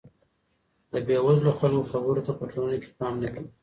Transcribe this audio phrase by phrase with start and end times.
[0.91, 3.51] د بې وزلو خلګو خبرو ته په ټولنه کي پام نه کیږي.